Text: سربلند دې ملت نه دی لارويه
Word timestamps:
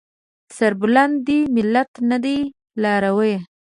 سربلند 0.57 1.15
دې 1.27 1.39
ملت 1.55 1.91
نه 2.09 2.17
دی 2.23 2.37
لارويه 2.83 3.39